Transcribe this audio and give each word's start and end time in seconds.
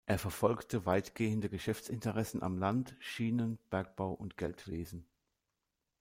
Er 0.07 0.17
verfolgte 0.17 0.87
weitgehende 0.87 1.47
Geschäftsinteressen 1.47 2.41
am 2.41 2.57
Land, 2.57 2.95
Schienen, 2.97 3.59
Bergbau 3.69 4.11
und 4.13 4.35
Geldwesen. 4.35 5.05